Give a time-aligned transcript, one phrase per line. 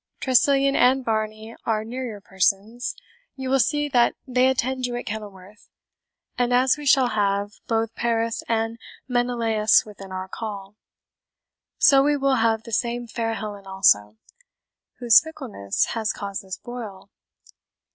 [0.19, 2.95] 'Tressilian and Varney are near your persons
[3.35, 5.69] you will see that they attend you at Kenilworth.
[6.39, 10.75] And as we shall then have both Paris and Menelaus within our call,
[11.77, 14.17] so we will have the same fair Helen also,
[14.97, 17.11] whose fickleness has caused this broil.